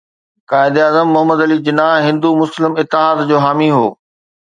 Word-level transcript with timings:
قائداعظم 0.53 1.07
محمد 1.17 1.39
علي 1.45 1.57
جناح 1.69 1.99
هندو 2.09 2.29
مسلم 2.43 2.71
اتحاد 2.83 3.17
جو 3.29 3.37
حامي 3.47 3.71
هو 3.79 3.87